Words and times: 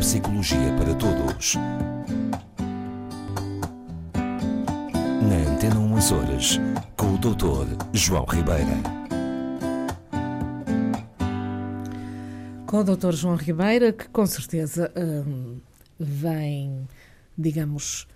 Neuropsicologia 0.00 0.74
para 0.78 0.94
Todos. 0.94 1.56
Na 5.22 5.52
Antena 5.52 5.78
1 5.78 5.92
Horas, 6.14 6.58
com 6.96 7.14
o 7.14 7.18
Dr. 7.18 7.76
João 7.92 8.24
Ribeira. 8.24 8.72
Com 12.66 12.78
o 12.78 12.84
Dr. 12.84 13.12
João 13.12 13.36
Ribeira, 13.36 13.92
que 13.92 14.08
com 14.08 14.24
certeza 14.24 14.90
hum, 14.96 15.58
vem, 15.98 16.88
digamos, 17.36 18.08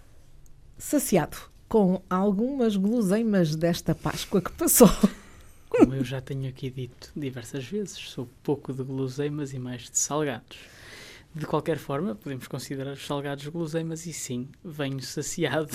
saciado 0.78 1.36
com 1.68 2.00
algumas 2.08 2.76
guloseimas 2.76 3.54
desta 3.54 3.94
Páscoa 3.94 4.40
que 4.40 4.52
passou. 4.52 4.88
Como 5.68 5.92
eu 5.92 6.04
já 6.04 6.22
tenho 6.22 6.48
aqui 6.48 6.70
dito 6.70 7.12
diversas 7.14 7.66
vezes, 7.66 7.98
sou 7.98 8.26
pouco 8.42 8.72
de 8.72 8.82
guloseimas 8.82 9.52
e 9.52 9.58
mais 9.58 9.90
de 9.90 9.98
salgados. 9.98 10.73
De 11.34 11.46
qualquer 11.46 11.78
forma, 11.78 12.14
podemos 12.14 12.46
considerar 12.46 12.92
os 12.92 13.04
salgados 13.04 13.44
guloseimas 13.48 14.06
e 14.06 14.12
sim, 14.12 14.48
venho 14.64 15.00
saciado. 15.02 15.68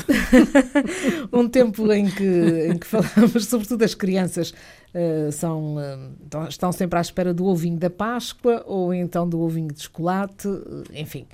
um 1.34 1.49
tempo 1.49 1.91
em 1.91 2.09
que, 2.09 2.68
em 2.72 2.77
que 2.77 2.88
falamos, 2.88 3.45
sobretudo 3.45 3.84
as 3.84 3.94
crianças, 3.94 4.52
uh, 4.52 5.30
são, 5.34 5.76
uh, 5.76 6.48
estão 6.48 6.72
sempre 6.72 6.98
à 6.98 7.02
espera 7.02 7.34
do 7.34 7.45
ovinho 7.45 7.77
da 7.77 7.90
Páscoa 7.90 8.63
ou 8.66 8.94
então 8.94 9.27
do 9.27 9.41
ovinho 9.41 9.73
de 9.73 9.84
chocolate, 9.84 10.48
uh, 10.48 10.84
enfim. 10.94 11.27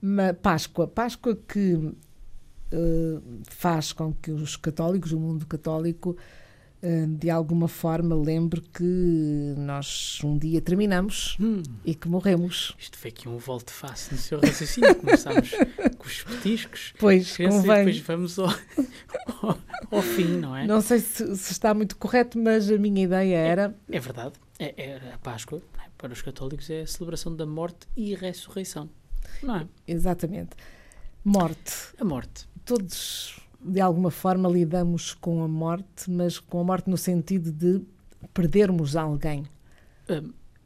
Uma 0.00 0.32
Páscoa, 0.32 0.86
Páscoa 0.86 1.36
que 1.36 1.92
faz 3.48 3.92
com 3.92 4.12
que 4.12 4.30
os 4.30 4.56
católicos, 4.56 5.12
o 5.12 5.18
mundo 5.18 5.46
católico, 5.46 6.16
de 7.18 7.30
alguma 7.30 7.68
forma 7.68 8.14
lembre 8.14 8.60
que 8.60 9.54
nós 9.56 10.20
um 10.22 10.38
dia 10.38 10.60
terminamos 10.60 11.36
hum. 11.40 11.62
e 11.84 11.94
que 11.94 12.08
morremos. 12.08 12.74
Isto 12.78 12.98
foi 12.98 13.10
aqui 13.10 13.28
um 13.28 13.38
volte-face 13.38 14.12
no 14.12 14.18
seu 14.18 14.40
raciocínio. 14.40 14.94
Começámos 14.94 15.50
com 15.98 16.06
os 16.06 16.22
petiscos. 16.22 16.94
Pois, 16.98 17.36
convém. 17.36 17.86
depois 17.86 17.98
vamos 18.00 18.38
ao, 18.38 18.48
ao, 18.48 19.58
ao, 19.90 20.02
fim, 20.02 20.38
não 20.38 20.56
é? 20.56 20.66
Não 20.66 20.80
sei 20.80 21.00
se, 21.00 21.36
se, 21.36 21.52
está 21.52 21.74
muito 21.74 21.96
correto, 21.96 22.38
mas 22.38 22.70
a 22.70 22.78
minha 22.78 23.04
ideia 23.04 23.36
era... 23.36 23.76
É, 23.90 23.96
é 23.96 24.00
verdade. 24.00 24.34
É, 24.58 24.74
é, 24.76 25.12
a 25.14 25.18
Páscoa, 25.18 25.60
é? 25.78 25.88
para 25.98 26.12
os 26.12 26.22
católicos, 26.22 26.70
é 26.70 26.82
a 26.82 26.86
celebração 26.86 27.34
da 27.34 27.46
morte 27.46 27.86
e 27.96 28.14
ressurreição. 28.14 28.88
Não 29.42 29.56
é? 29.56 29.66
Exatamente. 29.86 30.50
Morte. 31.24 31.72
A 31.98 32.04
morte. 32.04 32.48
Todos 32.64 33.40
de 33.60 33.80
alguma 33.80 34.10
forma 34.10 34.48
lidamos 34.48 35.14
com 35.14 35.42
a 35.42 35.48
morte, 35.48 36.10
mas 36.10 36.38
com 36.38 36.60
a 36.60 36.64
morte 36.64 36.88
no 36.88 36.96
sentido 36.96 37.50
de 37.50 37.84
perdermos 38.32 38.96
alguém. 38.96 39.46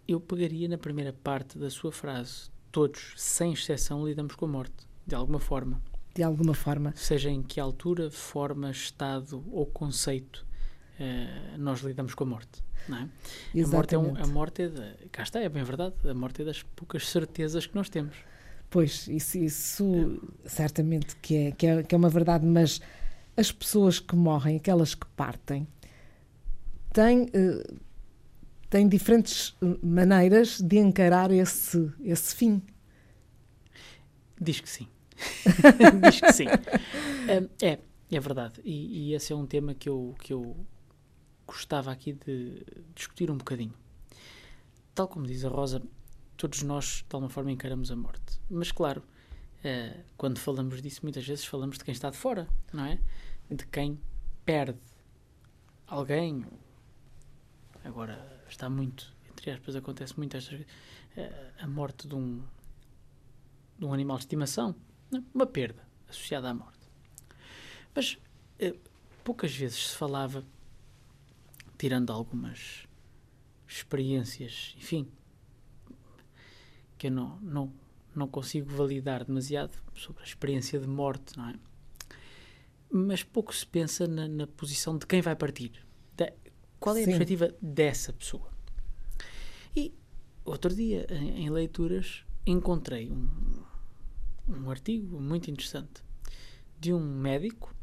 Eu 0.06 0.20
pegaria 0.20 0.68
na 0.68 0.78
primeira 0.78 1.12
parte 1.12 1.58
da 1.58 1.70
sua 1.70 1.92
frase. 1.92 2.50
Todos, 2.72 3.14
sem 3.16 3.52
exceção, 3.52 4.06
lidamos 4.06 4.34
com 4.34 4.44
a 4.44 4.48
morte, 4.48 4.86
de 5.06 5.14
alguma 5.14 5.40
forma. 5.40 5.80
De 6.14 6.22
alguma 6.22 6.54
forma. 6.54 6.92
Seja 6.96 7.30
em 7.30 7.42
que 7.42 7.58
altura, 7.58 8.10
forma, 8.10 8.70
estado 8.70 9.44
ou 9.50 9.66
conceito 9.66 10.44
uh, 11.00 11.58
nós 11.58 11.80
lidamos 11.80 12.14
com 12.14 12.24
a 12.24 12.26
morte. 12.26 12.62
Não 12.88 12.98
é? 12.98 13.08
Exatamente. 13.54 13.64
A 13.64 13.76
morte 13.76 13.94
é, 13.94 13.98
um, 13.98 14.24
a 14.24 14.26
morte 14.26 14.62
é 14.62 14.68
de, 14.68 15.08
cá 15.08 15.22
está, 15.22 15.40
é 15.40 15.48
bem 15.48 15.62
verdade, 15.64 15.94
a 16.08 16.14
morte 16.14 16.42
é 16.42 16.44
das 16.44 16.62
poucas 16.62 17.08
certezas 17.08 17.66
que 17.66 17.74
nós 17.74 17.88
temos. 17.88 18.16
Pois, 18.70 19.08
isso, 19.08 19.36
isso 19.36 20.22
certamente 20.46 21.16
que 21.16 21.36
é, 21.36 21.50
que, 21.50 21.66
é, 21.66 21.82
que 21.82 21.92
é 21.92 21.98
uma 21.98 22.08
verdade, 22.08 22.46
mas 22.46 22.80
as 23.36 23.50
pessoas 23.50 23.98
que 23.98 24.14
morrem, 24.14 24.56
aquelas 24.56 24.94
que 24.94 25.06
partem, 25.16 25.66
têm, 26.92 27.22
uh, 27.24 27.80
têm 28.68 28.88
diferentes 28.88 29.56
eh, 29.60 29.76
maneiras 29.82 30.60
de 30.60 30.78
encarar 30.78 31.32
esse, 31.32 31.92
esse 32.00 32.34
fim. 32.36 32.62
Diz 34.40 34.60
que 34.60 34.68
sim. 34.68 34.86
Diz 36.04 36.20
que 36.20 36.32
sim. 36.32 36.46
é, 37.60 37.78
é 38.10 38.20
verdade. 38.20 38.60
E, 38.64 39.10
e, 39.10 39.14
esse 39.14 39.32
é 39.32 39.36
um 39.36 39.46
tema 39.46 39.74
que 39.74 39.88
eu, 39.88 40.14
que 40.20 40.32
eu 40.32 40.56
gostava 41.44 41.90
aqui 41.90 42.12
de 42.12 42.64
discutir 42.94 43.30
um 43.30 43.36
bocadinho. 43.36 43.74
Tal 44.94 45.08
como 45.08 45.26
diz 45.26 45.44
a 45.44 45.48
Rosa, 45.48 45.82
todos 46.40 46.62
nós, 46.62 47.04
de 47.06 47.14
alguma 47.14 47.28
forma, 47.28 47.52
encaramos 47.52 47.92
a 47.92 47.96
morte. 47.96 48.40
Mas, 48.48 48.72
claro, 48.72 49.02
uh, 49.62 50.04
quando 50.16 50.38
falamos 50.38 50.80
disso, 50.80 51.00
muitas 51.02 51.26
vezes 51.26 51.44
falamos 51.44 51.76
de 51.76 51.84
quem 51.84 51.92
está 51.92 52.08
de 52.08 52.16
fora, 52.16 52.48
não 52.72 52.86
é? 52.86 52.98
De 53.50 53.66
quem 53.66 54.00
perde 54.42 54.78
alguém. 55.86 56.46
Agora, 57.84 58.42
está 58.48 58.70
muito, 58.70 59.14
entre 59.28 59.50
aspas, 59.50 59.76
acontece 59.76 60.16
muito 60.16 60.34
esta, 60.34 60.56
uh, 60.56 60.64
a 61.58 61.66
morte 61.66 62.08
de 62.08 62.14
um, 62.14 62.42
de 63.78 63.84
um 63.84 63.92
animal 63.92 64.16
de 64.16 64.22
estimação. 64.22 64.74
É? 65.14 65.22
Uma 65.34 65.46
perda 65.46 65.86
associada 66.08 66.48
à 66.48 66.54
morte. 66.54 66.88
Mas 67.94 68.14
uh, 68.14 68.78
poucas 69.22 69.54
vezes 69.54 69.88
se 69.88 69.96
falava, 69.96 70.42
tirando 71.76 72.10
algumas 72.10 72.86
experiências, 73.68 74.74
enfim, 74.78 75.06
que 77.00 77.06
eu 77.06 77.10
não, 77.10 77.40
não, 77.40 77.72
não 78.14 78.28
consigo 78.28 78.68
validar 78.76 79.24
demasiado 79.24 79.72
sobre 79.94 80.22
a 80.22 80.26
experiência 80.26 80.78
de 80.78 80.86
morte, 80.86 81.34
não 81.34 81.48
é? 81.48 81.54
Mas 82.92 83.22
pouco 83.22 83.54
se 83.54 83.66
pensa 83.66 84.06
na, 84.06 84.28
na 84.28 84.46
posição 84.46 84.98
de 84.98 85.06
quem 85.06 85.22
vai 85.22 85.34
partir. 85.34 85.72
Qual 86.78 86.94
é 86.94 87.00
a 87.00 87.04
Sim. 87.04 87.10
perspectiva 87.10 87.54
dessa 87.60 88.12
pessoa? 88.12 88.50
E 89.74 89.94
outro 90.44 90.74
dia, 90.74 91.06
em, 91.10 91.46
em 91.46 91.50
leituras, 91.50 92.22
encontrei 92.46 93.10
um, 93.10 93.64
um 94.46 94.70
artigo 94.70 95.18
muito 95.18 95.50
interessante 95.50 96.04
de 96.78 96.92
um 96.92 97.00
médico 97.00 97.74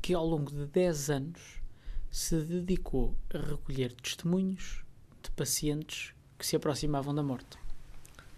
que 0.00 0.14
ao 0.14 0.26
longo 0.26 0.50
de 0.50 0.66
10 0.66 1.10
anos 1.10 1.62
se 2.10 2.40
dedicou 2.40 3.14
a 3.34 3.38
recolher 3.38 3.92
testemunhos 3.92 4.84
de 5.22 5.30
pacientes 5.32 6.14
que 6.38 6.46
se 6.46 6.56
aproximavam 6.56 7.14
da 7.14 7.22
morte 7.22 7.65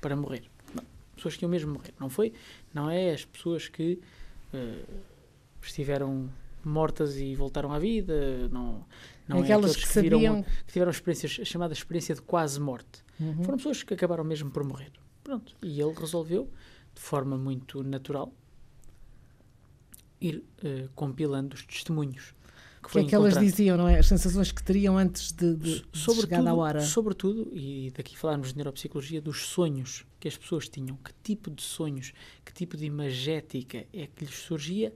para 0.00 0.16
morrer. 0.16 0.44
Não, 0.74 0.84
pessoas 1.14 1.36
que 1.36 1.44
iam 1.44 1.50
mesmo 1.50 1.72
morrer. 1.72 1.94
Não 1.98 2.08
foi? 2.08 2.32
Não 2.72 2.90
é 2.90 3.12
as 3.12 3.24
pessoas 3.24 3.68
que 3.68 4.00
uh, 4.54 5.02
estiveram 5.62 6.30
mortas 6.64 7.16
e 7.16 7.34
voltaram 7.34 7.72
à 7.72 7.78
vida. 7.78 8.48
Não, 8.48 8.84
não 9.26 9.40
Aquelas 9.40 9.72
é 9.72 9.74
que, 9.74 9.80
que, 9.82 9.88
sabiam... 9.88 10.18
viram, 10.18 10.42
que 10.42 10.72
tiveram 10.72 10.90
experiências, 10.90 11.38
a 11.40 11.44
chamada 11.44 11.72
experiência 11.72 12.14
de 12.14 12.22
quase 12.22 12.60
morte. 12.60 13.04
Uhum. 13.20 13.44
Foram 13.44 13.56
pessoas 13.56 13.82
que 13.82 13.94
acabaram 13.94 14.24
mesmo 14.24 14.50
por 14.50 14.64
morrer. 14.64 14.92
Pronto. 15.22 15.54
E 15.62 15.80
ele 15.80 15.92
resolveu, 15.92 16.50
de 16.94 17.00
forma 17.00 17.36
muito 17.36 17.82
natural, 17.82 18.32
ir 20.20 20.36
uh, 20.36 20.88
compilando 20.94 21.54
os 21.54 21.64
testemunhos 21.64 22.34
que, 22.88 22.92
que 22.92 22.98
é 22.98 23.04
que 23.04 23.14
elas 23.14 23.38
diziam, 23.38 23.76
não 23.76 23.86
é? 23.86 23.98
As 23.98 24.06
sensações 24.06 24.50
que 24.50 24.62
teriam 24.62 24.96
antes 24.96 25.32
de, 25.32 25.54
de, 25.54 25.80
de 25.80 25.98
chegar 25.98 26.42
na 26.42 26.54
hora. 26.54 26.80
Sobretudo, 26.80 27.50
e 27.54 27.92
daqui 27.96 28.16
falarmos 28.16 28.52
de 28.52 28.56
neuropsicologia, 28.56 29.20
dos 29.20 29.46
sonhos 29.46 30.06
que 30.18 30.26
as 30.26 30.36
pessoas 30.36 30.68
tinham. 30.68 30.96
Que 30.96 31.12
tipo 31.22 31.50
de 31.50 31.62
sonhos, 31.62 32.12
que 32.44 32.52
tipo 32.52 32.76
de 32.76 32.86
imagética 32.86 33.86
é 33.92 34.06
que 34.06 34.24
lhes 34.24 34.38
surgia 34.38 34.92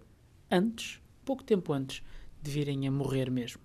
antes, 0.50 1.00
pouco 1.24 1.44
tempo 1.44 1.72
antes, 1.72 2.02
de 2.42 2.50
virem 2.50 2.86
a 2.86 2.90
morrer 2.90 3.30
mesmo. 3.30 3.60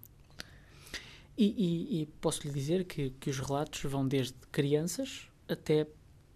E, 1.37 1.45
e, 1.45 2.01
e 2.01 2.05
posso 2.19 2.45
lhe 2.47 2.53
dizer 2.53 2.85
que, 2.85 3.11
que 3.11 3.29
os 3.29 3.39
relatos 3.39 3.83
vão 3.83 4.07
desde 4.07 4.33
crianças 4.51 5.29
até 5.47 5.87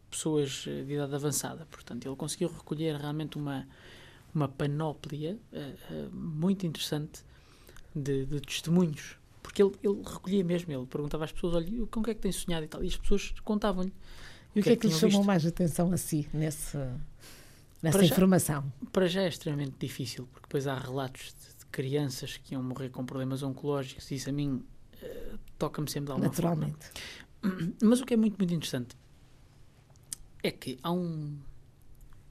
pessoas 0.09 0.65
eh, 0.67 0.83
de 0.83 0.93
idade 0.93 1.15
avançada. 1.15 1.65
Portanto, 1.71 2.05
ele 2.05 2.15
conseguiu 2.15 2.49
recolher 2.49 2.95
realmente 2.95 3.37
uma, 3.37 3.67
uma 4.33 4.47
panóplia 4.47 5.39
uh, 5.51 5.93
uh, 5.93 6.15
muito 6.15 6.67
interessante 6.67 7.23
de, 7.95 8.25
de 8.25 8.39
testemunhos. 8.41 9.17
Porque 9.41 9.61
ele, 9.61 9.71
ele, 9.83 10.01
recolhia 10.03 10.43
mesmo, 10.43 10.71
ele 10.71 10.85
perguntava 10.85 11.25
às 11.25 11.31
pessoas: 11.31 11.55
olha, 11.55 11.87
com 11.87 11.99
o 11.99 12.03
que 12.03 12.11
é 12.11 12.13
que 12.13 12.21
tem 12.21 12.31
sonhado 12.31 12.65
e 12.65 12.67
tal. 12.67 12.83
E 12.83 12.87
as 12.87 12.97
pessoas 12.97 13.33
contavam-lhe. 13.43 13.93
E 14.55 14.59
o 14.59 14.63
que, 14.63 14.69
é 14.69 14.75
que, 14.75 14.81
que 14.81 14.87
lhe 14.87 14.93
chamou 14.93 15.19
visto. 15.19 15.25
mais 15.25 15.45
atenção 15.45 15.91
a 15.91 15.97
si 15.97 16.27
nesse, 16.33 16.77
nessa 17.81 17.97
para 17.97 18.05
informação? 18.05 18.63
Já, 18.63 18.89
para 18.91 19.07
já 19.07 19.21
é 19.21 19.27
extremamente 19.29 19.75
difícil, 19.79 20.27
porque 20.31 20.47
depois 20.47 20.67
há 20.67 20.77
relatos 20.77 21.33
de, 21.33 21.57
de 21.59 21.65
crianças 21.71 22.37
que 22.37 22.53
iam 22.53 22.61
morrer 22.61 22.89
com 22.89 23.05
problemas 23.05 23.43
oncológicos 23.43 24.11
e 24.11 24.15
isso 24.15 24.29
a 24.29 24.33
mim 24.33 24.61
uh, 25.01 25.39
toca-me 25.57 25.89
sempre 25.89 26.07
de 26.07 26.11
alguma 26.11 26.27
Naturalmente. 26.27 26.91
forma. 27.41 27.73
Mas 27.81 28.01
o 28.01 28.05
que 28.05 28.13
é 28.13 28.17
muito, 28.17 28.37
muito 28.37 28.53
interessante 28.53 28.95
é 30.43 30.51
que 30.51 30.77
há 30.83 30.91
um, 30.91 31.37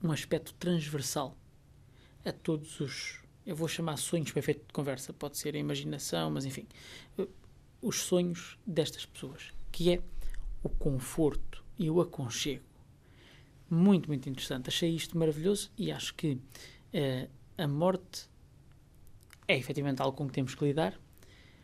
um 0.03 0.13
aspecto 0.13 0.53
transversal 0.55 1.37
a 2.25 2.33
todos 2.33 2.81
os 2.81 3.21
eu 3.47 3.57
vou 3.57 3.69
chamar 3.69 3.97
sonhos 3.97 4.31
para 4.31 4.41
efeito 4.41 4.67
de 4.67 4.73
conversa, 4.73 5.13
pode 5.13 5.39
ser 5.39 5.55
a 5.55 5.59
imaginação, 5.59 6.31
mas 6.31 6.45
enfim, 6.45 6.67
os 7.81 8.03
sonhos 8.03 8.59
destas 8.67 9.07
pessoas, 9.07 9.53
que 9.73 9.93
é 9.93 10.03
o 10.63 10.69
conforto 10.69 11.65
e 11.79 11.91
o 11.91 12.01
aconchego. 12.01 12.65
Muito, 13.69 14.09
muito 14.09 14.29
interessante. 14.29 14.69
Achei 14.69 14.95
isto 14.95 15.17
maravilhoso 15.17 15.71
e 15.79 15.91
acho 15.91 16.15
que 16.15 16.33
uh, 16.33 17.31
a 17.57 17.69
morte 17.69 18.29
é 19.47 19.57
efetivamente 19.57 20.03
algo 20.03 20.17
com 20.17 20.27
que 20.27 20.33
temos 20.33 20.55
que 20.55 20.65
lidar, 20.65 20.99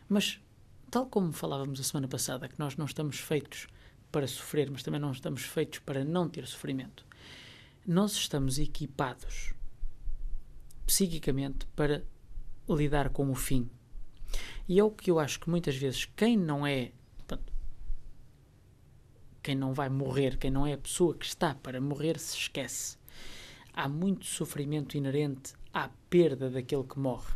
mas 0.09 0.41
tal 0.89 1.05
como 1.05 1.31
falávamos 1.31 1.79
a 1.79 1.83
semana 1.83 2.07
passada, 2.07 2.47
que 2.47 2.59
nós 2.59 2.75
não 2.75 2.85
estamos 2.85 3.19
feitos 3.19 3.67
para 4.11 4.27
sofrer, 4.27 4.71
mas 4.71 4.83
também 4.83 4.99
não 4.99 5.11
estamos 5.11 5.43
feitos 5.43 5.79
para 5.79 6.03
não 6.03 6.29
ter 6.29 6.47
sofrimento. 6.47 7.05
nós 7.85 8.13
estamos 8.13 8.57
equipados 8.57 9.53
psiquicamente 10.87 11.67
para 11.75 12.03
lidar 12.67 13.09
com 13.09 13.29
o 13.29 13.35
fim. 13.35 13.69
E 14.67 14.79
é 14.79 14.83
o 14.83 14.89
que 14.89 15.11
eu 15.11 15.19
acho 15.19 15.39
que 15.39 15.49
muitas 15.49 15.75
vezes 15.75 16.05
quem 16.05 16.35
não 16.35 16.65
é 16.65 16.91
portanto, 17.17 17.53
quem 19.43 19.55
não 19.55 19.73
vai 19.73 19.89
morrer, 19.89 20.37
quem 20.37 20.51
não 20.51 20.65
é 20.65 20.73
a 20.73 20.77
pessoa 20.77 21.13
que 21.15 21.25
está 21.25 21.53
para 21.55 21.79
morrer, 21.79 22.19
se 22.19 22.35
esquece. 22.35 22.97
Há 23.73 23.87
muito 23.87 24.25
sofrimento 24.25 24.97
inerente 24.97 25.53
à 25.73 25.89
perda 26.09 26.49
daquele 26.49 26.83
que 26.83 26.97
morre, 26.99 27.31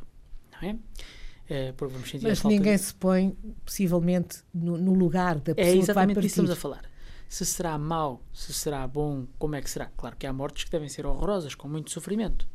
não 0.52 0.70
é? 0.70 0.74
Uh, 0.74 2.22
Mas 2.24 2.44
ninguém 2.44 2.76
de- 2.78 2.82
se 2.82 2.94
põe, 2.94 3.32
possivelmente, 3.66 4.40
no, 4.54 4.78
no 4.78 4.94
lugar 4.94 5.36
da 5.40 5.52
É 5.52 5.56
pessoa 5.56 5.56
que 5.56 5.64
vai 5.72 5.78
exatamente 5.84 6.16
partir. 6.16 6.28
disso 6.28 6.36
que 6.36 6.42
estamos 6.42 6.52
a 6.52 6.56
falar. 6.56 6.90
Se 7.28 7.46
será 7.46 7.78
mau, 7.78 8.24
se 8.34 8.54
será 8.54 8.88
bom, 8.88 9.28
como 9.38 9.56
é 9.56 9.62
que 9.62 9.70
será? 9.70 9.88
Claro 9.98 10.16
que 10.16 10.26
há 10.26 10.32
mortes 10.34 10.64
que 10.64 10.72
devem 10.72 10.88
ser 10.90 11.06
horrorosas, 11.06 11.54
com 11.56 11.68
muito 11.68 11.92
sofrimento. 11.92 12.48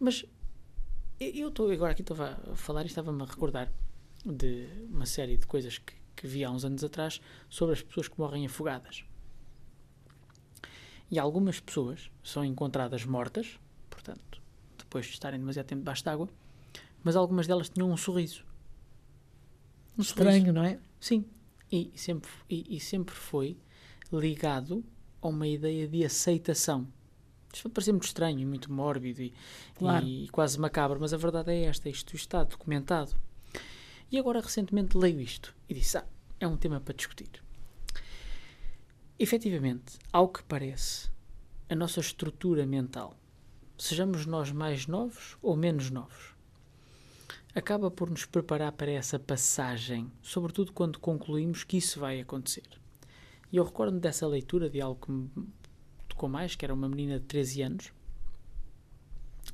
Mas 0.00 0.24
eu- 1.18 1.48
estou 1.48 1.70
agora 1.70 1.92
aqui 1.92 2.02
estava 2.02 2.38
a 2.52 2.56
falar 2.56 2.82
e 2.82 2.86
estava-me 2.86 3.22
a 3.22 3.26
recordar 3.26 3.72
de 4.24 4.66
uma 4.90 5.06
série 5.06 5.36
de 5.36 5.46
coisas 5.46 5.78
que, 5.78 5.94
que 6.14 6.26
vi 6.26 6.44
há 6.44 6.50
uns 6.50 6.64
anos 6.64 6.82
atrás 6.84 7.20
sobre 7.48 7.74
as 7.74 7.82
pessoas 7.82 8.08
que 8.08 8.18
morrem 8.18 8.44
afogadas. 8.46 9.04
E 11.10 11.18
algumas 11.18 11.60
pessoas 11.60 12.10
são 12.22 12.44
encontradas 12.44 13.04
mortas, 13.04 13.58
portanto, 13.88 14.42
depois 14.76 15.06
de 15.06 15.12
estarem 15.12 15.38
demasiado 15.38 15.66
tempo 15.66 15.80
debaixo 15.80 16.04
d'água, 16.04 16.28
mas 17.02 17.14
algumas 17.14 17.46
delas 17.46 17.68
tinham 17.68 17.90
um 17.90 17.96
sorriso. 17.96 18.44
Um 19.96 20.02
sorriso. 20.02 20.28
Estranho, 20.28 20.52
não 20.52 20.64
é? 20.64 20.78
Sim, 21.00 21.24
e 21.70 21.92
sempre, 21.94 22.30
e, 22.50 22.76
e 22.76 22.80
sempre 22.80 23.14
foi 23.14 23.56
ligado 24.12 24.84
a 25.22 25.28
uma 25.28 25.46
ideia 25.46 25.86
de 25.86 26.04
aceitação. 26.04 26.86
Isto 27.56 27.70
parece 27.70 27.90
muito 27.90 28.04
estranho 28.04 28.38
e 28.38 28.44
muito 28.44 28.70
mórbido 28.70 29.22
e, 29.22 29.32
Claro. 29.76 30.04
e 30.06 30.28
quase 30.28 30.60
macabro, 30.60 31.00
mas 31.00 31.14
a 31.14 31.16
verdade 31.16 31.50
é 31.52 31.64
esta: 31.64 31.88
isto 31.88 32.14
está 32.14 32.44
documentado. 32.44 33.14
E 34.12 34.18
agora, 34.18 34.40
recentemente, 34.40 34.96
leio 34.96 35.20
isto 35.22 35.56
e 35.66 35.72
disse: 35.72 35.96
Ah, 35.96 36.06
é 36.38 36.46
um 36.46 36.56
tema 36.56 36.80
para 36.80 36.92
discutir. 36.94 37.42
Efetivamente, 39.18 39.98
ao 40.12 40.28
que 40.28 40.42
parece, 40.44 41.08
a 41.70 41.74
nossa 41.74 42.00
estrutura 42.00 42.66
mental, 42.66 43.16
sejamos 43.78 44.26
nós 44.26 44.52
mais 44.52 44.86
novos 44.86 45.38
ou 45.40 45.56
menos 45.56 45.90
novos, 45.90 46.34
acaba 47.54 47.90
por 47.90 48.10
nos 48.10 48.26
preparar 48.26 48.72
para 48.72 48.90
essa 48.90 49.18
passagem, 49.18 50.12
sobretudo 50.22 50.72
quando 50.72 50.98
concluímos 51.00 51.64
que 51.64 51.78
isso 51.78 51.98
vai 51.98 52.20
acontecer. 52.20 52.68
E 53.50 53.56
eu 53.56 53.64
recordo-me 53.64 54.00
dessa 54.00 54.26
leitura 54.26 54.68
de 54.68 54.78
algo 54.82 55.06
que 55.06 55.10
me 55.10 55.30
tocou 56.16 56.30
mais, 56.30 56.56
que 56.56 56.64
era 56.64 56.72
uma 56.72 56.88
menina 56.88 57.20
de 57.20 57.26
13 57.26 57.62
anos, 57.62 57.92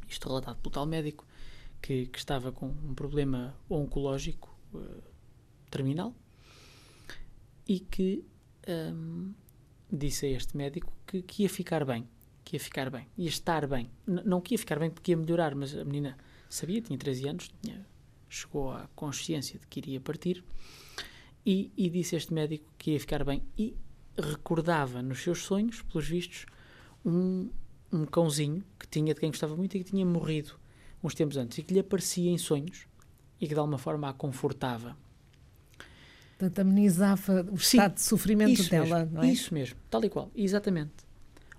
isto 0.09 0.29
relatado 0.29 0.57
pelo 0.59 0.73
tal 0.73 0.87
médico, 0.87 1.27
que, 1.83 2.07
que 2.07 2.19
estava 2.19 2.53
com 2.53 2.67
um 2.69 2.95
problema 2.95 3.53
oncológico 3.69 4.57
eh, 4.77 4.79
terminal 5.69 6.15
e 7.67 7.81
que 7.81 8.25
hum, 8.95 9.33
disse 9.91 10.27
a 10.27 10.31
este 10.31 10.57
médico 10.57 10.93
que, 11.05 11.23
que 11.23 11.43
ia 11.43 11.49
ficar 11.49 11.85
bem, 11.85 12.09
que 12.45 12.55
ia 12.55 12.61
ficar 12.61 12.89
bem, 12.91 13.09
ia 13.19 13.29
estar 13.29 13.67
bem. 13.67 13.91
N- 14.07 14.23
não 14.25 14.41
que 14.41 14.55
ia 14.55 14.59
ficar 14.59 14.79
bem 14.79 14.91
porque 14.91 15.11
ia 15.11 15.17
melhorar, 15.17 15.57
mas 15.57 15.75
a 15.77 15.85
menina 15.85 16.17
sabia, 16.49 16.81
tinha 16.81 16.97
13 16.97 17.29
anos, 17.29 17.53
tinha, 17.61 17.85
chegou 18.29 18.71
à 18.71 18.89
consciência 18.95 19.59
de 19.59 19.67
que 19.67 19.81
iria 19.81 20.01
partir 20.01 20.45
e, 21.45 21.73
e 21.77 21.91
disse 21.91 22.15
a 22.15 22.19
este 22.19 22.33
médico 22.33 22.73
que 22.79 22.93
ia 22.93 23.01
ficar 23.01 23.25
bem 23.25 23.43
e 23.59 23.75
recordava 24.19 25.03
nos 25.03 25.23
seus 25.23 25.43
sonhos, 25.43 25.83
pelos 25.83 26.07
vistos, 26.07 26.47
um, 27.05 27.51
um 27.93 28.05
cãozinho 28.05 28.65
que 28.79 28.87
tinha 28.87 29.15
de 29.15 29.21
quem 29.21 29.31
gostava 29.31 29.57
muito 29.57 29.77
e 29.77 29.85
que 29.85 29.91
tinha 29.91 30.05
morrido 30.05 30.59
uns 31.03 31.15
tempos 31.15 31.37
antes 31.37 31.59
e 31.59 31.63
que 31.63 31.75
lhe 31.75 31.81
aparecia 31.81 32.31
em 32.31 32.39
sonhos 32.39 32.87
e 33.41 33.47
que 33.47 33.55
de 33.55 33.59
alguma 33.59 33.79
forma 33.79 34.09
a 34.09 34.13
confortava. 34.13 34.97
Portanto, 36.39 36.59
amenizava 36.61 37.47
o 37.51 37.59
Sim, 37.59 37.77
estado 37.77 37.95
de 37.95 38.03
sofrimento 38.03 38.63
dela, 38.69 39.01
mesmo, 39.01 39.15
não 39.15 39.23
é? 39.23 39.31
Isso 39.31 39.55
mesmo, 39.55 39.77
tal 39.91 40.05
e 40.05 40.09
qual, 40.09 40.31
exatamente. 40.35 40.93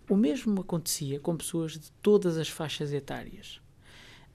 O 0.10 0.16
mesmo 0.16 0.62
acontecia 0.62 1.20
com 1.20 1.36
pessoas 1.38 1.74
de 1.74 1.92
todas 2.02 2.38
as 2.38 2.50
faixas 2.50 2.92
etárias. 2.92 3.62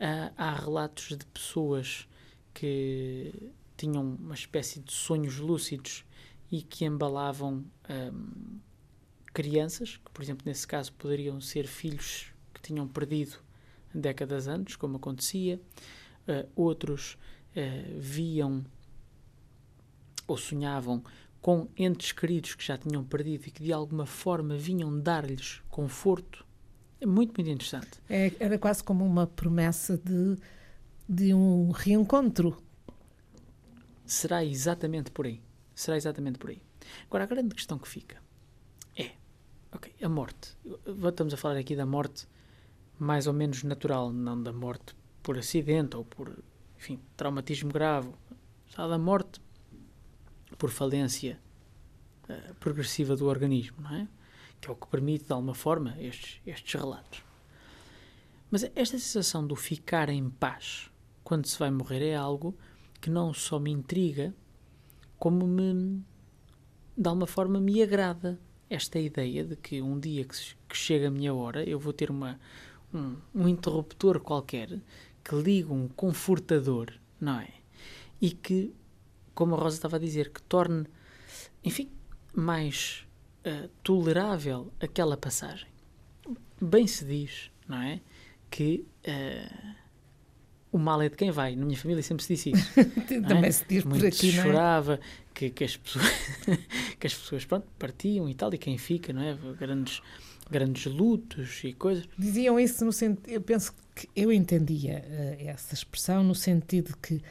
Ah, 0.00 0.32
há 0.36 0.54
relatos 0.54 1.08
de 1.08 1.24
pessoas 1.26 2.08
que 2.54 3.52
tinham 3.76 4.02
uma 4.02 4.34
espécie 4.34 4.80
de 4.80 4.92
sonhos 4.92 5.36
lúcidos 5.38 6.04
e 6.50 6.62
que 6.62 6.84
embalavam 6.84 7.64
ahm, 7.88 8.58
crianças, 9.32 9.96
que, 9.96 10.10
por 10.10 10.22
exemplo, 10.22 10.42
nesse 10.46 10.66
caso 10.66 10.92
poderiam 10.92 11.40
ser 11.40 11.66
filhos 11.66 12.32
que 12.52 12.62
tinham 12.62 12.88
perdido 12.88 13.38
décadas 13.94 14.48
antes, 14.48 14.76
como 14.76 14.96
acontecia. 14.96 15.60
Ah, 16.26 16.46
outros 16.54 17.16
ah, 17.56 17.60
viam 17.98 18.64
ou 20.26 20.36
sonhavam 20.36 21.02
com 21.40 21.68
entes 21.76 22.12
queridos 22.12 22.54
que 22.54 22.64
já 22.64 22.76
tinham 22.76 23.02
perdido 23.04 23.46
e 23.46 23.50
que 23.50 23.62
de 23.62 23.72
alguma 23.72 24.04
forma 24.04 24.56
vinham 24.56 25.00
dar-lhes 25.00 25.62
conforto. 25.70 26.44
É 27.00 27.06
muito, 27.06 27.32
muito 27.36 27.50
interessante. 27.50 28.00
É, 28.08 28.32
era 28.38 28.58
quase 28.58 28.82
como 28.82 29.04
uma 29.04 29.26
promessa 29.26 29.96
de, 29.96 30.36
de 31.08 31.32
um 31.32 31.70
reencontro. 31.70 32.60
Será 34.04 34.44
exatamente 34.44 35.10
por 35.10 35.26
aí. 35.26 35.40
Será 35.78 35.96
exatamente 35.96 36.40
por 36.40 36.50
aí. 36.50 36.60
Agora, 37.06 37.22
a 37.22 37.26
grande 37.28 37.54
questão 37.54 37.78
que 37.78 37.86
fica 37.86 38.20
é, 38.96 39.12
ok, 39.70 39.94
a 40.02 40.08
morte. 40.08 40.56
Estamos 41.06 41.32
a 41.32 41.36
falar 41.36 41.56
aqui 41.56 41.76
da 41.76 41.86
morte 41.86 42.26
mais 42.98 43.28
ou 43.28 43.32
menos 43.32 43.62
natural, 43.62 44.12
não 44.12 44.42
da 44.42 44.52
morte 44.52 44.96
por 45.22 45.38
acidente 45.38 45.96
ou 45.96 46.04
por, 46.04 46.36
enfim, 46.76 46.98
traumatismo 47.16 47.72
grave. 47.72 48.10
Está 48.66 48.88
da 48.88 48.98
morte 48.98 49.40
por 50.58 50.68
falência 50.70 51.40
eh, 52.28 52.54
progressiva 52.58 53.14
do 53.14 53.26
organismo, 53.26 53.80
não 53.80 53.94
é? 53.94 54.08
Que 54.60 54.68
é 54.68 54.72
o 54.72 54.74
que 54.74 54.88
permite, 54.88 55.26
de 55.26 55.32
alguma 55.32 55.54
forma, 55.54 55.94
estes, 56.00 56.40
estes 56.44 56.74
relatos. 56.74 57.22
Mas 58.50 58.64
esta 58.64 58.98
sensação 58.98 59.46
do 59.46 59.54
ficar 59.54 60.08
em 60.08 60.28
paz 60.28 60.90
quando 61.22 61.46
se 61.46 61.56
vai 61.56 61.70
morrer 61.70 62.04
é 62.04 62.16
algo 62.16 62.58
que 63.00 63.08
não 63.08 63.32
só 63.32 63.60
me 63.60 63.70
intriga, 63.70 64.34
como 65.18 65.46
me, 65.46 66.02
de 66.96 67.08
alguma 67.08 67.26
forma, 67.26 67.60
me 67.60 67.82
agrada 67.82 68.38
esta 68.70 68.98
ideia 68.98 69.44
de 69.44 69.56
que 69.56 69.80
um 69.80 69.98
dia 69.98 70.24
que, 70.24 70.36
que 70.68 70.76
chega 70.76 71.08
a 71.08 71.10
minha 71.10 71.34
hora 71.34 71.64
eu 71.68 71.78
vou 71.78 71.92
ter 71.92 72.10
uma, 72.10 72.38
um, 72.92 73.16
um 73.34 73.48
interruptor 73.48 74.20
qualquer 74.20 74.80
que 75.24 75.34
liga 75.34 75.72
um 75.72 75.88
confortador, 75.88 76.92
não 77.20 77.40
é? 77.40 77.52
E 78.20 78.30
que, 78.30 78.74
como 79.34 79.54
a 79.54 79.58
Rosa 79.58 79.76
estava 79.76 79.96
a 79.96 80.00
dizer, 80.00 80.32
que 80.32 80.42
torne, 80.42 80.86
enfim, 81.62 81.90
mais 82.34 83.06
eh, 83.44 83.68
tolerável 83.82 84.72
aquela 84.80 85.16
passagem. 85.16 85.68
Bem 86.60 86.86
se 86.86 87.04
diz, 87.04 87.50
não 87.68 87.80
é? 87.80 88.00
Que 88.50 88.86
eh, 89.04 89.50
o 90.72 90.78
mal 90.78 91.00
é 91.02 91.08
de 91.08 91.16
quem 91.16 91.30
vai. 91.30 91.54
Na 91.56 91.64
minha 91.64 91.78
família 91.78 92.02
sempre 92.02 92.24
se 92.24 92.34
disse 92.34 92.50
isso. 92.52 92.70
não 92.76 92.84
é? 93.24 93.28
Também 93.28 93.52
se 93.52 93.64
diz 93.68 93.82
por 93.82 93.90
Muito 93.90 94.06
aqui, 94.06 94.30
se 94.30 94.36
não 94.36 94.42
é? 94.42 94.46
chorava 94.46 95.00
que, 95.34 95.50
que 95.50 95.64
as 95.64 95.76
pessoas, 95.76 96.04
que 96.98 97.06
as 97.06 97.14
pessoas 97.14 97.44
pronto, 97.44 97.66
partiam 97.78 98.28
e 98.28 98.34
tal, 98.34 98.52
e 98.52 98.58
quem 98.58 98.76
fica, 98.78 99.12
não 99.12 99.22
é? 99.22 99.36
Grandes, 99.58 100.02
grandes 100.50 100.86
lutos 100.92 101.60
e 101.64 101.72
coisas. 101.72 102.04
Diziam 102.18 102.58
isso 102.58 102.84
no 102.84 102.92
sentido. 102.92 103.28
Eu 103.28 103.40
penso 103.40 103.72
que 103.94 104.08
eu 104.14 104.30
entendia 104.32 105.04
eh, 105.08 105.44
essa 105.46 105.74
expressão 105.74 106.22
no 106.22 106.34
sentido 106.34 106.88
de 106.88 106.96
que 106.98 107.22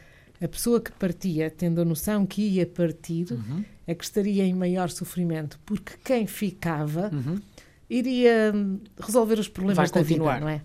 a 0.43 0.47
pessoa 0.47 0.79
que 0.79 0.91
partia, 0.91 1.49
tendo 1.49 1.81
a 1.81 1.85
noção 1.85 2.25
que 2.25 2.41
ia 2.41 2.65
partir, 2.65 3.31
Uhum. 3.31 3.63
é 3.87 3.95
que 3.95 4.03
estaria 4.03 4.43
em 4.45 4.53
maior 4.53 4.89
sofrimento, 4.89 5.59
porque 5.65 5.93
quem 6.03 6.27
ficava 6.27 7.09
Uhum. 7.11 7.39
iria 7.89 8.51
hum, 8.53 8.79
resolver 8.99 9.39
os 9.39 9.47
problemas 9.47 9.77
Vai 9.77 9.87
da 9.87 10.07
vida, 10.07 10.19
continuar. 10.19 10.41
não 10.41 10.49
é? 10.49 10.61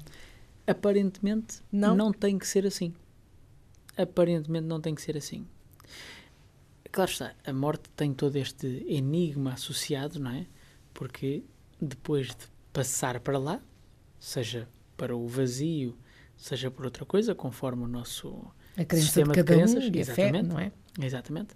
Aparentemente 0.67 1.61
Não? 1.71 1.97
não. 1.97 2.13
tem 2.13 2.39
que 2.39 2.47
ser 2.47 2.67
assim. 2.67 2.95
Aparentemente 3.97 4.67
não 4.67 4.81
tem 4.81 4.95
que 4.95 5.03
ser 5.03 5.17
assim. 5.17 5.47
Claro 6.91 7.11
está, 7.11 7.35
a 7.45 7.53
morte 7.53 7.89
tem 7.97 8.13
todo 8.13 8.37
este 8.37 8.85
enigma 8.87 9.55
associado, 9.55 10.21
não 10.21 10.31
é? 10.31 10.47
Porque 10.93 11.43
depois 11.81 12.29
de 12.29 12.47
passar 12.73 13.19
para 13.21 13.39
lá, 13.39 13.61
seja 14.21 14.69
para 14.97 15.17
o 15.17 15.27
vazio, 15.27 15.97
seja 16.37 16.71
por 16.71 16.85
outra 16.85 17.05
coisa, 17.05 17.35
conforme 17.35 17.85
o 17.85 17.89
nosso 17.89 18.45
A 18.77 18.85
crença 18.85 19.07
Sistema 19.07 19.33
de 19.33 19.41
de 19.41 19.45
cada 19.45 19.57
crenças, 19.59 19.85
um 19.85 19.87
e 19.87 20.01
a 20.01 20.05
fé, 20.05 20.23
exatamente. 20.29 20.49
não 20.49 20.59
é? 20.61 20.73
Exatamente. 21.01 21.55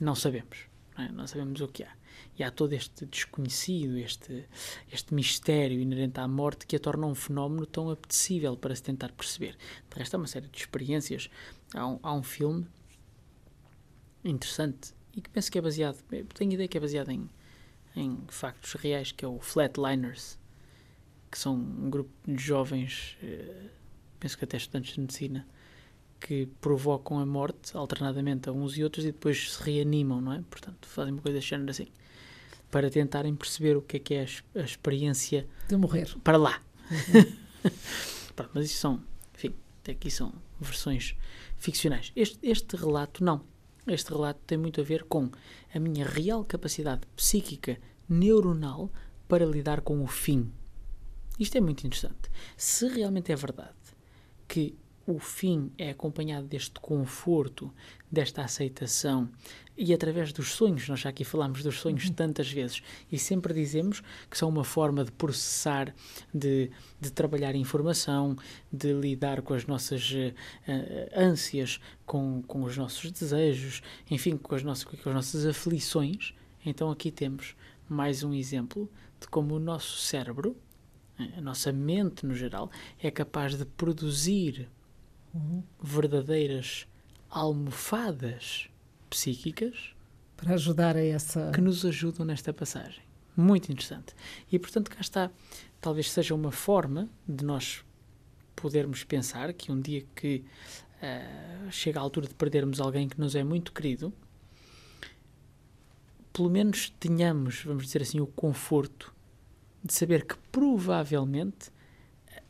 Não 0.00 0.14
sabemos. 0.14 0.58
Não, 0.96 1.04
é? 1.04 1.12
Não 1.12 1.26
sabemos 1.26 1.60
o 1.60 1.68
que 1.68 1.82
há. 1.82 1.92
E 2.38 2.42
há 2.44 2.50
todo 2.50 2.72
este 2.72 3.06
desconhecido, 3.06 3.98
este, 3.98 4.48
este 4.90 5.14
mistério 5.14 5.80
inerente 5.80 6.20
à 6.20 6.28
morte 6.28 6.66
que 6.66 6.76
a 6.76 6.80
torna 6.80 7.06
um 7.06 7.14
fenómeno 7.14 7.66
tão 7.66 7.90
apetecível 7.90 8.56
para 8.56 8.74
se 8.74 8.82
tentar 8.82 9.12
perceber. 9.12 9.56
De 9.90 9.98
resto, 9.98 10.14
há 10.14 10.18
uma 10.18 10.26
série 10.26 10.48
de 10.48 10.58
experiências. 10.58 11.28
Há 11.74 11.86
um, 11.86 11.98
há 12.02 12.12
um 12.12 12.22
filme 12.22 12.66
interessante 14.24 14.94
e 15.16 15.20
que 15.20 15.30
penso 15.30 15.50
que 15.50 15.58
é 15.58 15.62
baseado, 15.62 16.02
tenho 16.34 16.52
ideia 16.52 16.68
que 16.68 16.76
é 16.76 16.80
baseado 16.80 17.10
em, 17.10 17.28
em 17.94 18.18
factos 18.28 18.72
reais, 18.74 19.12
que 19.12 19.24
é 19.24 19.28
o 19.28 19.38
Flatliners, 19.38 20.38
que 21.30 21.38
são 21.38 21.54
um 21.54 21.88
grupo 21.88 22.10
de 22.26 22.42
jovens, 22.42 23.16
eh, 23.22 23.70
penso 24.18 24.36
que 24.36 24.44
até 24.44 24.56
estudantes 24.56 24.94
de 24.94 25.00
medicina, 25.00 25.46
que 26.24 26.46
provocam 26.58 27.18
a 27.18 27.26
morte 27.26 27.76
alternadamente 27.76 28.48
a 28.48 28.52
uns 28.52 28.78
e 28.78 28.82
outros 28.82 29.04
e 29.04 29.12
depois 29.12 29.52
se 29.52 29.62
reanimam, 29.62 30.22
não 30.22 30.32
é? 30.32 30.42
Portanto, 30.48 30.88
fazem 30.88 31.12
uma 31.12 31.20
coisa 31.20 31.38
género 31.38 31.70
assim, 31.70 31.86
para 32.70 32.88
tentarem 32.88 33.36
perceber 33.36 33.76
o 33.76 33.82
que 33.82 33.98
é 33.98 34.00
que 34.00 34.14
é 34.14 34.22
a, 34.22 34.60
a 34.60 34.64
experiência 34.64 35.46
de 35.68 35.76
morrer 35.76 36.08
para 36.24 36.38
lá. 36.38 36.62
Uhum. 36.90 37.70
Pronto, 38.34 38.50
mas 38.54 38.64
isso 38.64 38.78
são, 38.78 39.02
enfim, 39.34 39.52
aqui 39.86 40.10
são 40.10 40.32
versões 40.58 41.14
ficcionais. 41.58 42.10
Este, 42.16 42.38
este 42.42 42.74
relato 42.74 43.22
não. 43.22 43.44
Este 43.86 44.08
relato 44.08 44.40
tem 44.46 44.56
muito 44.56 44.80
a 44.80 44.84
ver 44.84 45.04
com 45.04 45.30
a 45.74 45.78
minha 45.78 46.06
real 46.06 46.42
capacidade 46.42 47.02
psíquica 47.14 47.78
neuronal 48.08 48.90
para 49.28 49.44
lidar 49.44 49.82
com 49.82 50.02
o 50.02 50.06
fim. 50.06 50.50
Isto 51.38 51.58
é 51.58 51.60
muito 51.60 51.86
interessante. 51.86 52.30
Se 52.56 52.88
realmente 52.88 53.30
é 53.30 53.36
verdade 53.36 53.74
que 54.48 54.74
o 55.06 55.18
fim 55.18 55.70
é 55.76 55.90
acompanhado 55.90 56.46
deste 56.46 56.80
conforto, 56.80 57.72
desta 58.10 58.42
aceitação 58.42 59.28
e 59.76 59.92
através 59.92 60.32
dos 60.32 60.52
sonhos, 60.52 60.88
nós 60.88 61.00
já 61.00 61.10
aqui 61.10 61.24
falámos 61.24 61.62
dos 61.62 61.80
sonhos 61.80 62.06
uhum. 62.06 62.12
tantas 62.12 62.50
vezes 62.50 62.80
e 63.10 63.18
sempre 63.18 63.52
dizemos 63.52 64.02
que 64.30 64.38
são 64.38 64.48
uma 64.48 64.62
forma 64.62 65.04
de 65.04 65.10
processar, 65.10 65.92
de, 66.32 66.70
de 67.00 67.10
trabalhar 67.10 67.56
informação, 67.56 68.36
de 68.72 68.92
lidar 68.92 69.42
com 69.42 69.52
as 69.52 69.66
nossas 69.66 70.12
uh, 70.12 70.32
ânsias, 71.16 71.80
com, 72.06 72.40
com 72.46 72.62
os 72.62 72.76
nossos 72.76 73.10
desejos, 73.10 73.82
enfim, 74.08 74.36
com 74.36 74.54
as, 74.54 74.62
nossas, 74.62 74.84
com 74.84 75.08
as 75.08 75.14
nossas 75.14 75.44
aflições. 75.44 76.34
Então 76.64 76.90
aqui 76.90 77.10
temos 77.10 77.56
mais 77.88 78.22
um 78.22 78.32
exemplo 78.32 78.88
de 79.20 79.26
como 79.26 79.56
o 79.56 79.60
nosso 79.60 79.98
cérebro, 79.98 80.56
a 81.36 81.40
nossa 81.40 81.72
mente 81.72 82.24
no 82.24 82.34
geral, 82.34 82.70
é 83.02 83.10
capaz 83.10 83.56
de 83.56 83.64
produzir. 83.64 84.68
Verdadeiras 85.82 86.86
almofadas 87.28 88.68
psíquicas 89.10 89.94
para 90.36 90.54
ajudar 90.54 90.96
a 90.96 91.04
essa 91.04 91.50
que 91.52 91.60
nos 91.60 91.84
ajudam 91.84 92.24
nesta 92.24 92.52
passagem. 92.52 93.02
Muito 93.36 93.70
interessante. 93.70 94.14
E 94.50 94.58
portanto, 94.58 94.90
cá 94.90 95.00
está. 95.00 95.30
Talvez 95.80 96.10
seja 96.10 96.34
uma 96.34 96.52
forma 96.52 97.08
de 97.26 97.44
nós 97.44 97.84
podermos 98.54 99.02
pensar 99.04 99.52
que 99.52 99.72
um 99.72 99.80
dia 99.80 100.04
que 100.14 100.44
uh, 101.02 101.70
chega 101.70 101.98
a 101.98 102.02
altura 102.02 102.28
de 102.28 102.34
perdermos 102.34 102.80
alguém 102.80 103.08
que 103.08 103.18
nos 103.18 103.34
é 103.34 103.42
muito 103.42 103.72
querido, 103.72 104.12
pelo 106.32 106.50
menos 106.50 106.90
tenhamos, 106.98 107.62
vamos 107.64 107.84
dizer 107.84 108.02
assim, 108.02 108.20
o 108.20 108.26
conforto 108.26 109.14
de 109.82 109.92
saber 109.92 110.24
que 110.24 110.36
provavelmente 110.50 111.70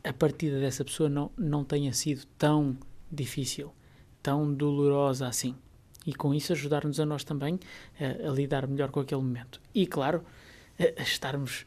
a 0.05 0.13
partida 0.13 0.59
dessa 0.59 0.85
pessoa 0.85 1.09
não, 1.09 1.31
não 1.35 1.63
tenha 1.63 1.91
sido 1.91 2.25
tão 2.37 2.77
difícil, 3.11 3.73
tão 4.21 4.53
dolorosa 4.53 5.27
assim. 5.27 5.55
E 6.05 6.13
com 6.13 6.33
isso 6.33 6.53
ajudar-nos 6.53 6.99
a 6.99 7.05
nós 7.05 7.23
também 7.23 7.59
a, 7.99 8.29
a, 8.29 8.31
lidar 8.31 8.67
melhor 8.67 8.91
com 8.91 8.99
aquele 8.99 9.21
momento. 9.21 9.59
E, 9.73 9.87
claro, 9.87 10.23
a, 10.79 11.01
a 11.01 11.03
estarmos 11.03 11.65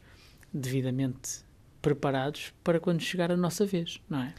devidamente 0.53 1.43
preparados 1.81 2.53
para 2.63 2.79
quando 2.79 3.01
chegar 3.01 3.31
a 3.31 3.37
nossa 3.37 3.65
vez, 3.65 4.01
não 4.09 4.21
é? 4.23 4.33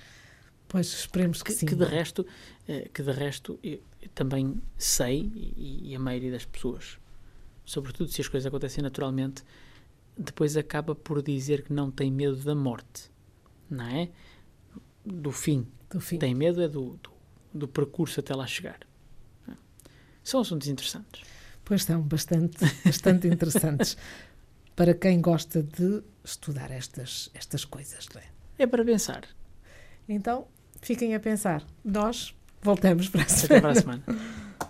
Pois 0.66 0.86
esperemos 0.86 1.42
que, 1.42 1.52
que 1.52 1.58
sim. 1.58 1.66
Que 1.66 1.74
de 1.74 1.84
resto, 1.84 2.26
eh, 2.66 2.88
que 2.92 3.02
de 3.02 3.12
resto 3.12 3.58
eu 3.62 3.82
também 4.14 4.60
sei, 4.78 5.30
e, 5.34 5.90
e, 5.90 5.96
a 5.96 5.98
maioria 5.98 6.30
das 6.30 6.44
pessoas, 6.44 6.98
sobretudo 7.64 8.10
se 8.10 8.20
as 8.20 8.28
coisas 8.28 8.46
acontecem 8.46 8.82
naturalmente, 8.82 9.42
depois 10.16 10.56
acaba 10.56 10.94
por 10.94 11.22
dizer 11.22 11.62
que 11.62 11.72
não 11.72 11.90
tem 11.90 12.10
medo 12.10 12.36
da 12.36 12.54
morte 12.54 13.10
não 13.70 13.86
é? 13.86 14.08
Do 15.04 15.32
fim. 15.32 15.66
Do 15.88 16.00
fim. 16.00 16.18
Tem 16.18 16.34
medo 16.34 16.60
é 16.62 16.68
do, 16.68 16.98
do, 17.02 17.10
do 17.54 17.68
percurso 17.68 18.20
até 18.20 18.34
lá 18.34 18.46
chegar. 18.46 18.80
São 20.22 20.40
assuntos 20.40 20.68
interessantes. 20.68 21.22
Pois 21.64 21.84
são, 21.84 22.02
bastante, 22.02 22.58
bastante 22.84 23.28
interessantes 23.28 23.96
para 24.76 24.94
quem 24.94 25.20
gosta 25.20 25.62
de 25.62 26.02
estudar 26.24 26.70
estas, 26.70 27.30
estas 27.34 27.64
coisas, 27.64 28.08
não 28.14 28.20
é? 28.20 28.24
É 28.58 28.66
para 28.66 28.84
pensar. 28.84 29.24
Então, 30.08 30.46
fiquem 30.82 31.14
a 31.14 31.20
pensar. 31.20 31.64
Nós 31.84 32.34
voltamos 32.60 33.08
para 33.08 33.22
a 33.22 33.28
semana. 33.28 33.44
Até 33.44 33.60
para 33.60 33.70
a 33.70 33.74
semana. 33.74 34.04